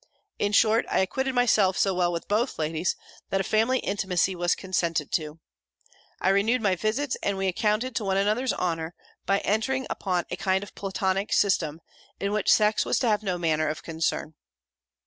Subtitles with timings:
[0.39, 2.95] In short, I acquitted myself so well with both ladies,
[3.29, 5.39] that a family intimacy was consented to.
[6.19, 8.95] I renewed my visits; and we accounted to one another's honour,
[9.27, 11.81] by entering upon a kind of Platonic system,
[12.19, 14.33] in which sex was to have no manner of concern.